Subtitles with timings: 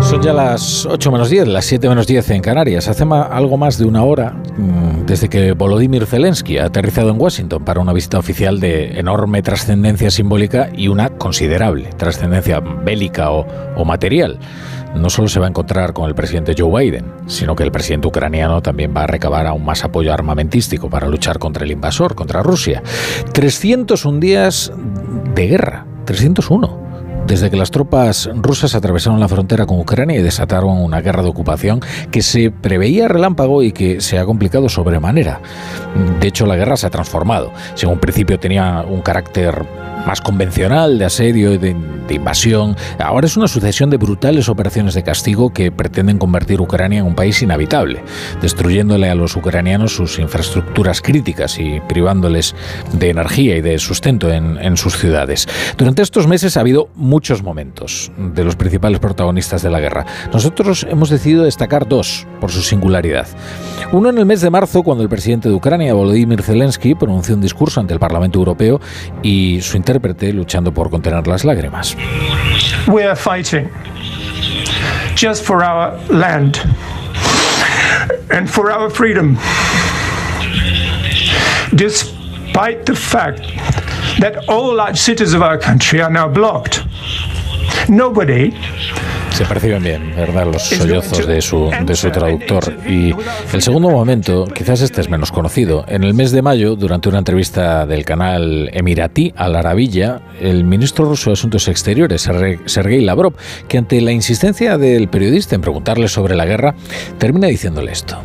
[0.00, 2.88] Son ya las 8 menos 10, las 7 menos 10 en Canarias.
[2.88, 7.62] Hace algo más de una hora mm, desde que Volodymyr Zelensky ha aterrizado en Washington
[7.62, 13.46] para una visita oficial de enorme trascendencia simbólica y una considerable trascendencia bélica o,
[13.76, 14.38] o material
[14.94, 18.08] no solo se va a encontrar con el presidente Joe Biden, sino que el presidente
[18.08, 22.42] ucraniano también va a recabar aún más apoyo armamentístico para luchar contra el invasor, contra
[22.42, 22.82] Rusia.
[23.32, 24.72] 301 días
[25.34, 26.83] de guerra, 301
[27.26, 31.28] desde que las tropas rusas atravesaron la frontera con Ucrania y desataron una guerra de
[31.28, 35.40] ocupación que se preveía relámpago y que se ha complicado sobremanera.
[36.20, 37.52] De hecho, la guerra se ha transformado.
[37.74, 39.64] Si en un principio tenía un carácter
[40.06, 41.76] más convencional de asedio y de,
[42.10, 47.06] invasión, ahora es una sucesión de brutales operaciones de castigo que pretenden convertir Ucrania en
[47.06, 48.02] un país inhabitable,
[48.40, 52.54] destruyéndole a los ucranianos sus infraestructuras críticas y privándoles
[52.92, 55.48] de energía y de sustento en, sus ciudades.
[55.78, 60.04] Durante estos meses ha habido muchos momentos de los principales protagonistas de la guerra.
[60.32, 63.26] Nosotros hemos decidido destacar dos por su singularidad.
[63.92, 67.40] Uno en el mes de marzo, cuando el presidente de Ucrania, Volodymyr Zelensky, pronunció un
[67.40, 68.80] discurso ante el Parlamento Europeo
[69.22, 71.96] y su intérprete luchando por contener las lágrimas.
[72.86, 73.68] We are fighting
[75.16, 76.58] just for our land
[78.30, 79.36] and for our freedom.
[81.72, 83.42] Despite the fact
[84.20, 86.84] that all large cities of our country are now blocked.
[87.88, 88.52] Nobody
[89.34, 90.46] se perciben bien, ¿verdad?
[90.46, 92.72] Los sollozos de su, de su traductor.
[92.86, 93.12] Y
[93.52, 95.84] el segundo momento, quizás este es menos conocido.
[95.88, 100.62] En el mes de mayo, durante una entrevista del canal Emiratí a la Aravilla, el
[100.62, 102.28] ministro ruso de Asuntos Exteriores,
[102.66, 103.34] Sergei Lavrov,
[103.66, 106.76] que ante la insistencia del periodista en preguntarle sobre la guerra,
[107.18, 108.16] termina diciéndole esto.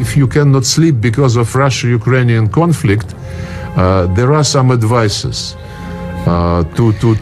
[0.00, 3.12] If you cannot sleep because of Russia-Ukrainian conflict,
[3.76, 5.56] uh, there are some advices.
[6.24, 6.62] Ah,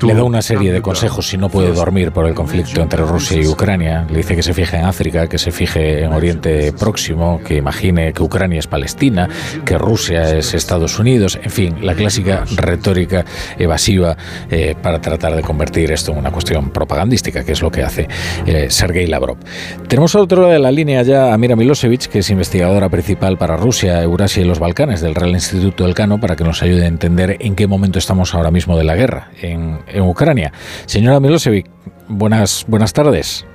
[0.02, 3.40] le da una serie de consejos si no puede dormir por el conflicto entre Rusia
[3.40, 4.06] y Ucrania.
[4.10, 8.12] Le dice que se fije en África, que se fije en Oriente Próximo, que imagine
[8.12, 9.28] que Ucrania es Palestina,
[9.64, 13.24] que Rusia es Estados Unidos, en fin, la clásica retórica
[13.58, 14.16] evasiva
[14.50, 18.06] eh, para tratar de convertir esto en una cuestión propagandística, que es lo que hace
[18.44, 19.38] eh, Sergei Lavrov.
[19.88, 23.38] Tenemos al otro lado de la línea ya a Mira Milosevic, que es investigadora principal
[23.38, 26.84] para Rusia, Eurasia y los Balcanes del Real Instituto del Cano, para que nos ayude
[26.84, 30.52] a entender en qué momento estamos ahora mismo de la guerra en, Ucrania.
[30.86, 31.66] Señora Milosevic,
[32.08, 33.46] buenas, buenas tardes.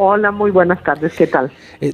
[0.00, 1.50] Hola, muy buenas tardes, ¿qué tal?
[1.80, 1.92] Eh,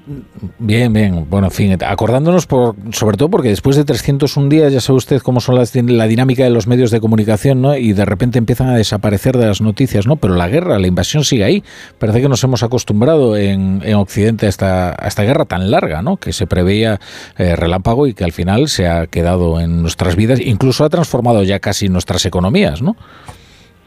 [0.59, 4.81] bien, bien, bueno, en fin, acordándonos por, sobre todo porque después de 301 días ya
[4.83, 7.75] sabe usted cómo son las, la dinámica de los medios de comunicación, ¿no?
[7.75, 10.17] Y de repente empiezan a desaparecer de las noticias, ¿no?
[10.17, 11.65] Pero la guerra, la invasión sigue ahí.
[11.99, 16.03] Parece que nos hemos acostumbrado en, en Occidente a esta, a esta guerra tan larga,
[16.03, 16.19] ¿no?
[16.19, 17.01] Que se preveía
[17.39, 21.43] eh, relámpago y que al final se ha quedado en nuestras vidas, incluso ha transformado
[21.43, 22.97] ya casi nuestras economías, ¿no?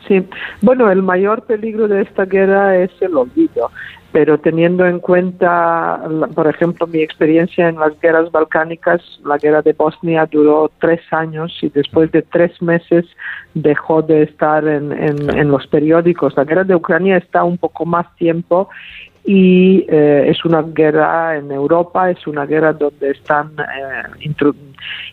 [0.08, 0.26] Sí,
[0.62, 3.70] bueno, el mayor peligro de esta guerra es el olvido
[4.18, 6.02] pero teniendo en cuenta,
[6.34, 11.56] por ejemplo, mi experiencia en las guerras balcánicas, la guerra de Bosnia duró tres años
[11.62, 13.06] y después de tres meses
[13.54, 16.36] dejó de estar en, en, los periódicos.
[16.38, 18.70] La guerra de Ucrania está un poco más tiempo
[19.30, 24.34] y eh, es una guerra en Europa, es una guerra donde están eh,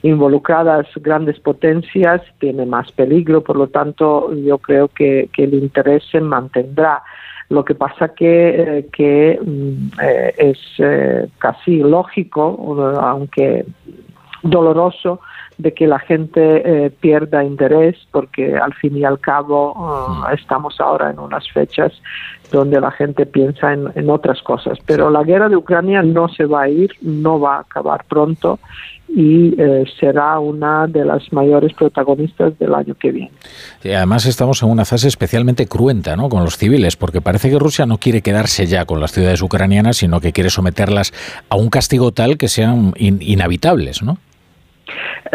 [0.02, 6.04] involucradas grandes potencias, tiene más peligro, por lo tanto yo creo que, que el interés
[6.12, 7.02] se mantendrá.
[7.48, 13.66] Lo que pasa que, eh, mm, eh, es eh, casi lógico, aunque
[14.44, 15.20] doloroso,
[15.58, 20.34] de que la gente pierda interés porque al fin y al cabo mm.
[20.34, 21.92] estamos ahora en unas fechas
[22.54, 24.78] donde la gente piensa en, otras cosas.
[24.86, 28.58] Pero la guerra de Ucrania no se va a ir, no va a acabar pronto
[29.08, 33.32] y eh, será una de las mayores protagonistas del año que viene.
[33.82, 36.28] Y además estamos en una fase especialmente cruenta ¿no?
[36.28, 39.98] con los civiles, porque parece que Rusia no quiere quedarse ya con las ciudades ucranianas,
[39.98, 41.12] sino que quiere someterlas
[41.48, 44.18] a un castigo tal que sean inhabitables, ¿no?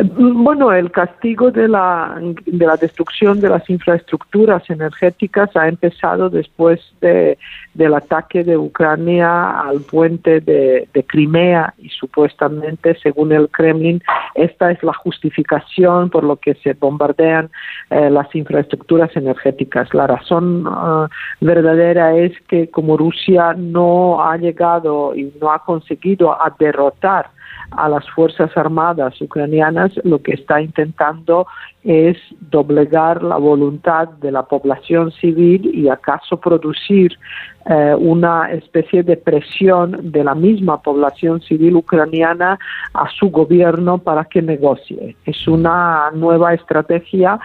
[0.03, 6.79] Bueno, el castigo de la, de la destrucción de las infraestructuras energéticas ha empezado después
[7.01, 7.37] de,
[7.73, 14.01] del ataque de Ucrania al puente de, Crimea y supuestamente, según el Kremlin,
[14.35, 17.49] esta es la justificación por lo que se bombardean
[17.89, 19.93] eh, las infraestructuras energéticas.
[19.93, 21.07] La razón eh,
[21.41, 27.31] verdadera es que como Rusia no ha llegado y no ha conseguido a derrotar
[27.71, 31.47] a las Fuerzas Armadas ucranianas, lo que está intentando
[31.83, 37.17] es doblegar la voluntad de la población civil y acaso producir
[37.65, 42.59] eh, una especie de presión de la misma población civil ucraniana
[42.93, 45.15] a su gobierno para que negocie.
[45.25, 47.39] Es una nueva estrategia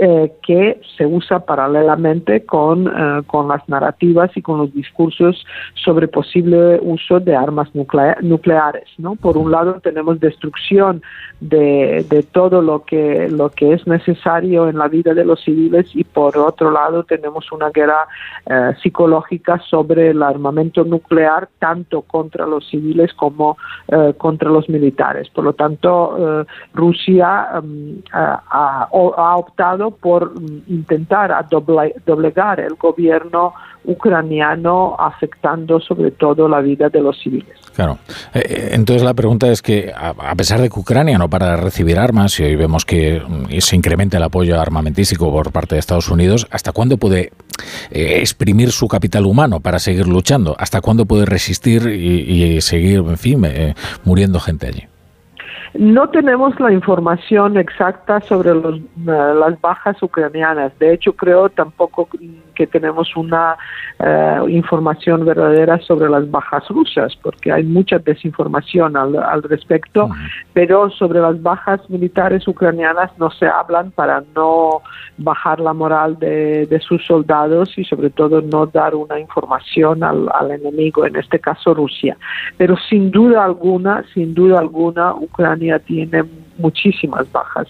[0.00, 6.06] eh, que se usa paralelamente con, eh, con las narrativas y con los discursos sobre
[6.06, 8.88] posible uso de armas nucleares.
[8.98, 9.16] ¿no?
[9.16, 11.02] Por un lado tenemos destrucción
[11.40, 15.90] de, de, todo lo que, lo que es necesario en la vida de los civiles
[15.96, 18.06] y por otro lado tenemos una guerra
[18.46, 23.56] eh, psicológica sobre el armamento nuclear tanto contra los civiles como
[24.18, 25.28] contra los militares.
[25.30, 30.32] Por lo tanto, Rusia mm, ha optado por
[30.68, 31.34] intentar
[32.04, 33.54] doblegar el gobierno
[33.84, 37.56] ucraniano afectando sobre todo la vida de los civiles.
[37.74, 37.98] Claro.
[38.34, 41.56] Eh, eh, entonces la pregunta es que a pesar de que Ucrania no para de
[41.58, 45.78] recibir armas y hoy vemos que mm, se incrementa el apoyo armamentístico por parte de
[45.78, 47.32] Estados Unidos, ¿hasta cuándo puede
[47.90, 50.56] eh, exprimir su capital humano para seguir luchando?
[50.58, 53.46] ¿Hasta cuándo puede resistir y, seguir, en fin,
[54.04, 54.88] muriendo gente allí?
[55.74, 60.76] No tenemos la información exacta sobre los, las bajas ucranianas.
[60.78, 62.08] De hecho, creo tampoco
[62.58, 63.56] que tenemos una
[64.00, 70.10] eh, información verdadera sobre las bajas rusas, porque hay mucha desinformación al, respecto,
[70.52, 74.82] pero sobre las bajas militares ucranianas no se hablan para no
[75.18, 80.50] bajar la moral de, sus soldados y sobre todo no dar una información al, al
[80.50, 82.16] enemigo, en este caso Rusia.
[82.56, 86.24] Pero sin duda alguna, sin duda alguna, Ucrania tiene
[86.58, 87.68] muchísimas bajas,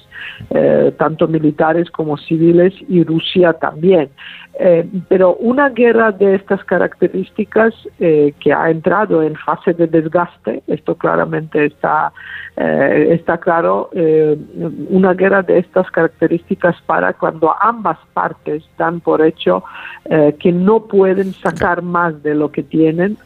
[0.50, 4.10] eh, tanto militares como civiles, y Rusia también.
[4.60, 10.62] Eh, pero una guerra de estas características eh, que ha entrado en fase de desgaste,
[10.66, 12.12] esto claramente está,
[12.56, 13.90] está claro,
[14.90, 19.62] una guerra de estas características para cuando ambas partes dan por hecho
[20.40, 23.16] que no pueden sacar más de lo que tienen,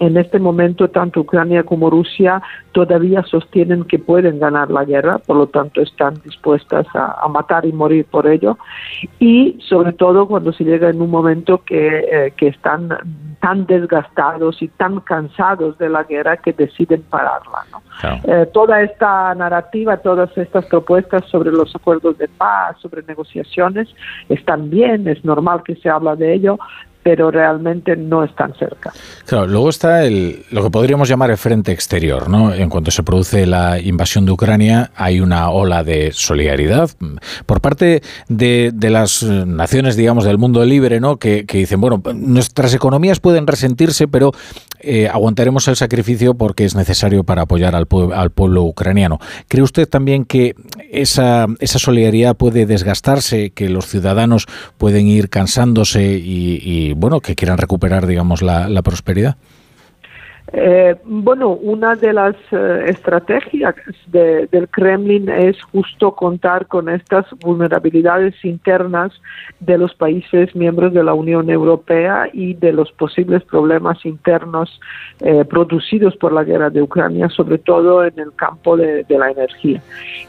[0.00, 2.42] en este momento, tanto Ucrania como Rusia
[2.72, 7.72] todavía sostienen que pueden ganar la guerra, por lo tanto están dispuestas a, matar y
[7.72, 8.58] morir por ello.
[9.18, 12.88] Y sobre todo cuando se llega en un momento que, eh, que están
[13.40, 17.64] tan desgastados y tan cansados de la guerra que deciden pararla.
[18.24, 23.88] Eh, toda esta narrativa, todas estas propuestas sobre los acuerdos de paz, sobre negociaciones,
[24.28, 26.58] están bien, es normal que se habla de ello,
[27.02, 28.92] pero realmente no están cerca.
[29.26, 32.52] Claro, luego está el, lo que podríamos llamar el frente exterior, ¿no?
[32.52, 36.90] En cuanto se produce la invasión de Ucrania, hay una ola de solidaridad
[37.46, 41.16] por parte de, las naciones, digamos, del mundo libre, ¿no?
[41.16, 44.32] Que, que, dicen, bueno, nuestras economías pueden resentirse, pero
[44.82, 49.18] eh, aguantaremos el sacrificio porque es necesario para apoyar al, al pueblo ucraniano.
[49.48, 50.54] ¿Cree usted también que
[50.90, 54.46] esa, solidaridad puede desgastarse, que los ciudadanos
[54.78, 59.36] pueden ir cansándose y bueno, que quieran recuperar, digamos, la prosperidad?
[60.52, 63.76] Eh, bueno, una de las eh, estrategias
[64.08, 69.12] del Kremlin es justo contar con estas vulnerabilidades internas
[69.60, 74.80] de los países miembros de la Unión Europea y de los posibles problemas internos
[75.20, 79.82] eh, producidos por la guerra de Ucrania, sobre todo en el campo de, la energía.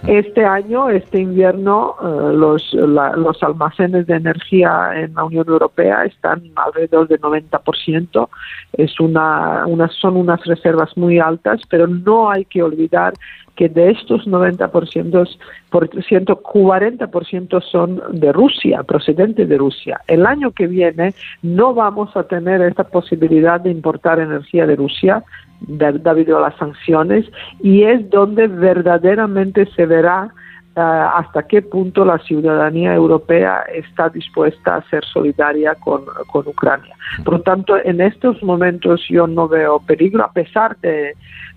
[0.06, 1.96] Este año, este invierno,
[2.34, 8.28] los, los almacenes de energía en la Unión Europea están alrededor del 90%.
[8.74, 13.14] Es una, una zona unas reservas muy altas, pero no hay que olvidar
[13.56, 15.38] que de estos 90%,
[15.70, 20.02] por 40% son de Rusia, procedentes de Rusia.
[20.08, 25.24] El año que viene no vamos a tener esta posibilidad de importar energía de Rusia
[25.60, 27.26] debido a las sanciones
[27.62, 30.34] y es donde verdaderamente se verá
[30.76, 36.96] hasta qué punto la ciudadanía europea está dispuesta a ser solidaria con, con Ucrania.
[37.26, 41.14] Por lo tanto, en estos momentos yo no veo peligro, a pesar de,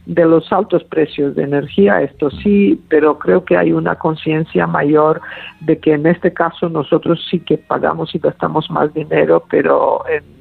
[0.07, 5.21] de los altos precios de energía, esto sí, pero creo que hay una conciencia mayor
[5.61, 10.34] de que en este caso nosotros sí que pagamos y gastamos más dinero, pero en,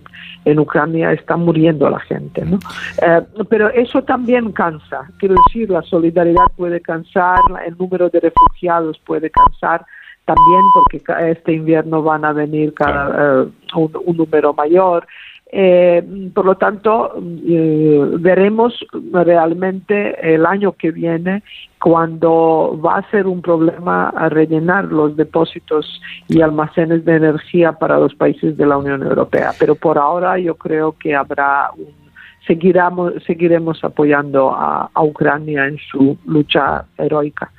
[0.45, 2.43] en Ucrania está muriendo la gente.
[2.45, 2.59] ¿no?
[3.01, 8.99] Eh, pero eso también cansa, quiero decir, la solidaridad puede cansar, el número de refugiados
[9.05, 9.85] puede cansar,
[10.25, 15.05] también porque este invierno van a venir cada, eh, un, número mayor.
[15.55, 17.13] Eh, por lo tanto,
[17.47, 18.73] eh, veremos
[19.11, 21.43] realmente el año que viene
[21.79, 27.99] cuando va a ser un problema a rellenar los depósitos y almacenes de energía para
[27.99, 29.51] los países de la Unión Europea.
[29.59, 32.02] Pero por ahora yo creo que habrá un
[32.47, 37.51] seguiremos, seguiremos apoyando a, Ucrania en su lucha heroica.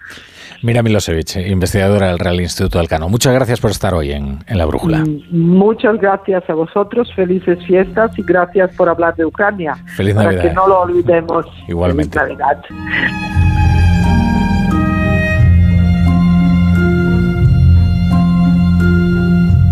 [0.62, 3.08] Mira Milosevic, investigadora del Real Instituto Alcano.
[3.08, 4.98] Muchas gracias por estar hoy en, La Brújula.
[4.98, 9.74] Mm, muchas gracias a vosotros, felices fiestas y gracias por hablar de Ucrania.
[9.96, 10.36] Feliz Navidad.
[10.36, 11.46] Para que no lo olvidemos.
[11.68, 12.18] Igualmente.
[12.18, 12.62] Feliz Navidad.